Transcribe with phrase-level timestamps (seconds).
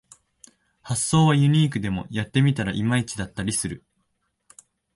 [0.81, 3.83] 発想はユニークでもやってみたらいまいちだったりする